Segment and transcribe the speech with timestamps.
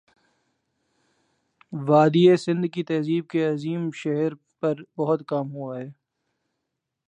[1.73, 5.87] وادیٔ سندھ کی تہذیب کے عظیم شہر پر بہت کام ہوا ہے